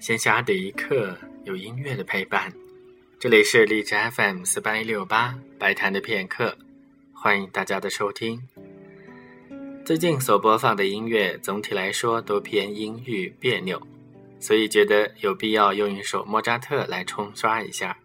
[0.00, 2.50] 闲暇的一刻，有音乐的陪伴。
[3.18, 6.56] 这里是荔枝 FM 四八一六八白谈的片刻，
[7.12, 8.40] 欢迎大家的收听。
[9.84, 13.78] 最近所播放的音乐，总体来说都偏阴郁别扭，
[14.40, 17.98] 所以觉得有必要用一首莫扎特来冲刷一下。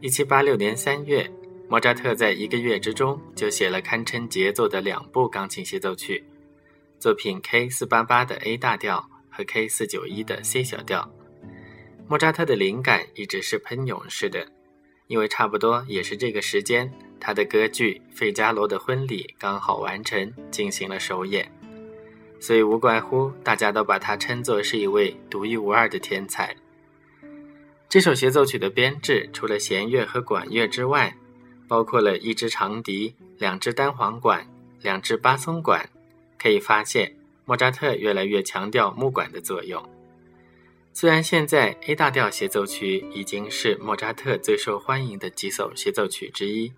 [0.00, 1.28] 一七八六年三月，
[1.68, 6.22] 莫扎特在一个月之中就写了堪称杰作的两部钢琴协奏曲，
[7.00, 9.10] 作品 K 四八八的 A 大调。
[9.36, 11.10] 和 K 四九一的 C 小调，
[12.06, 14.46] 莫扎特的灵感一直是喷涌式的，
[15.08, 21.50] 因为差不多也是这个时间，他的歌剧《费加罗的婚礼》刚好完成，进行了首演，
[22.38, 26.54] 所以无怪乎大家都把他称作是一位独一无二的天才。
[27.88, 31.16] 这首协奏曲的编制，除了弦乐和管乐之外，
[31.66, 34.46] 包括了一支长笛、两支单簧管、
[34.80, 35.88] 两支巴松管，
[36.38, 37.14] 可以发现。
[37.44, 39.82] 莫扎特越来越强调木管的作用。
[40.92, 46.72] 虽然现在 A 大调协奏曲已经是莫扎特最受欢迎的几首协奏曲之一，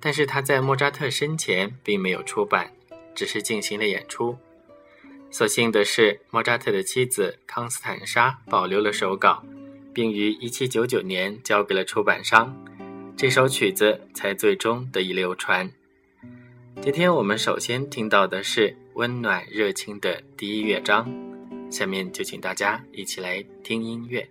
[0.00, 2.72] 但是他在莫扎特生前并没有出版，
[3.14, 4.38] 只是进行了演出。
[5.30, 9.44] 所幸的是，莫扎特的妻子康斯坦莎保留了手稿，
[9.92, 12.56] 并于1799年交给了出版商，
[13.16, 15.70] 这首曲子才最终得以流传。
[16.80, 21.12] 今天我们首先听到的是温暖热情的第一乐章，
[21.68, 24.28] 下面就请大家一起来听音乐。